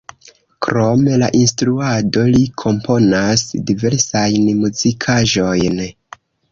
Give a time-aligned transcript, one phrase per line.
[0.67, 5.89] Krom la instruado li komponas diversajn muzikaĵojn.